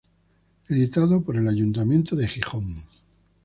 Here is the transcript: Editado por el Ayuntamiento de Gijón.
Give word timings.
Editado 0.67 1.21
por 1.23 1.37
el 1.37 1.47
Ayuntamiento 1.47 2.15
de 2.15 2.27
Gijón. 2.27 2.83